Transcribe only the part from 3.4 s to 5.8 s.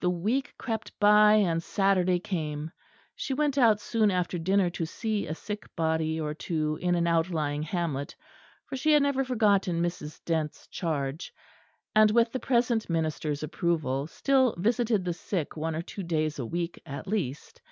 out soon after dinner to see a sick